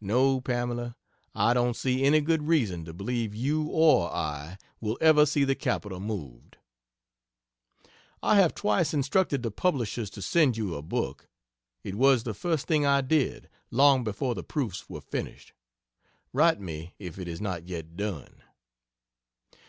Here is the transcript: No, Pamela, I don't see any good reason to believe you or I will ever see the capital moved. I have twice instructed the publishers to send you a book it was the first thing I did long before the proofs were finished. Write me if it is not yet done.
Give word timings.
No, 0.00 0.40
Pamela, 0.40 0.96
I 1.36 1.54
don't 1.54 1.76
see 1.76 2.02
any 2.02 2.20
good 2.20 2.42
reason 2.48 2.84
to 2.84 2.92
believe 2.92 3.32
you 3.32 3.68
or 3.68 4.10
I 4.12 4.58
will 4.80 4.98
ever 5.00 5.24
see 5.24 5.44
the 5.44 5.54
capital 5.54 6.00
moved. 6.00 6.56
I 8.20 8.38
have 8.40 8.56
twice 8.56 8.92
instructed 8.92 9.44
the 9.44 9.52
publishers 9.52 10.10
to 10.10 10.20
send 10.20 10.56
you 10.56 10.74
a 10.74 10.82
book 10.82 11.28
it 11.84 11.94
was 11.94 12.24
the 12.24 12.34
first 12.34 12.66
thing 12.66 12.84
I 12.84 13.02
did 13.02 13.48
long 13.70 14.02
before 14.02 14.34
the 14.34 14.42
proofs 14.42 14.90
were 14.90 15.00
finished. 15.00 15.52
Write 16.32 16.58
me 16.60 16.96
if 16.98 17.16
it 17.16 17.28
is 17.28 17.40
not 17.40 17.68
yet 17.68 17.96
done. 17.96 18.42